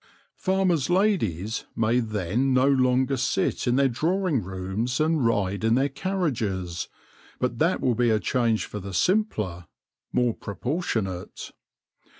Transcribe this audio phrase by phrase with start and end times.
[0.35, 5.89] Farmers' ladies may then no longer sit in their drawing rooms and ride in their
[5.89, 6.87] carriages,
[7.37, 9.67] but that will be a change for the simpler,
[10.11, 11.51] more propor tionate.